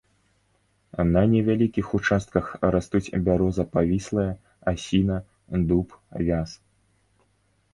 [1.15, 4.27] На невялікіх участках растуць бяроза павіслая,
[4.73, 5.17] асіна,
[5.73, 5.87] дуб,
[6.31, 6.49] вяз.